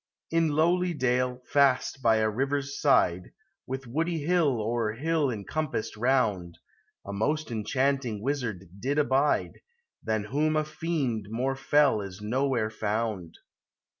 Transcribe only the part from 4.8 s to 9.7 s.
hill encompassed round, A most enchanting wizard did abide,